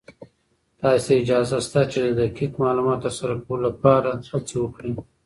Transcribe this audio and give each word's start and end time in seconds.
تاسې 0.81 1.07
ته 1.15 1.19
اجازه 1.21 1.57
شته 1.67 1.81
چې 1.91 1.99
د 2.05 2.09
دقيق 2.21 2.51
معلوماتو 2.61 3.03
تر 3.03 3.13
سره 3.19 3.33
کولو 3.45 3.61
لپاره 3.67 4.09
هڅې 4.31 4.55
وکړئ. 4.59 4.91